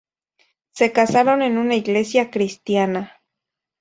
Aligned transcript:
Se 0.71 0.91
casaron 0.91 1.43
en 1.43 1.59
una 1.59 1.75
iglesia 1.75 2.31
cristiana. 2.31 3.21